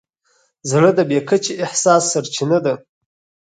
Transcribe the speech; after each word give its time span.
زړه 0.69 0.89
د 0.97 0.99
بې 1.09 1.19
کچې 1.29 1.53
احساس 1.65 2.01
سرچینه 2.13 2.57
ده. 2.65 2.73